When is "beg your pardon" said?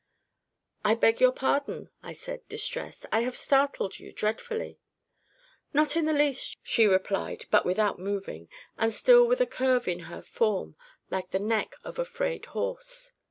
0.95-1.91